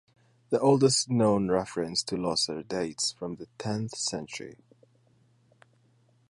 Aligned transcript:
The 0.49 0.59
oldest 0.59 1.11
known 1.11 1.51
reference 1.51 2.01
to 2.05 2.15
Losser 2.15 2.67
dates 2.67 3.11
from 3.11 3.35
the 3.35 3.45
tenth 3.59 3.95
century. 3.95 4.57